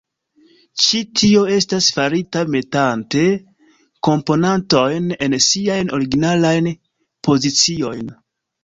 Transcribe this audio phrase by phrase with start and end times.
[0.83, 3.27] Ĉi tio estas farita metante
[4.09, 6.75] komponantojn en siajn originalajn
[7.31, 8.15] poziciojn.